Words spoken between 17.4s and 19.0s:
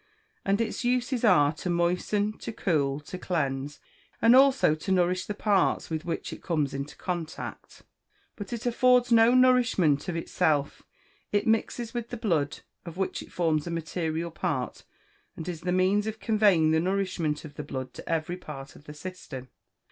of the blood to every part of the